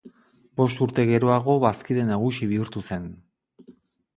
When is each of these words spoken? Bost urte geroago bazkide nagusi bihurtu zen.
Bost 0.61 0.79
urte 0.85 1.03
geroago 1.09 1.55
bazkide 1.65 2.07
nagusi 2.07 2.51
bihurtu 2.55 2.85
zen. 2.89 3.07